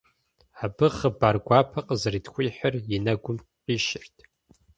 [0.63, 4.15] Абы хъыбар гуапэ къызэрытхуихьыр и нэгум къищырт.